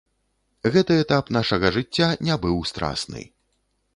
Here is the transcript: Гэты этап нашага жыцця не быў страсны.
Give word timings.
Гэты 0.75 0.93
этап 1.01 1.25
нашага 1.37 1.69
жыцця 1.77 2.09
не 2.29 2.37
быў 2.45 2.57
страсны. 2.73 3.21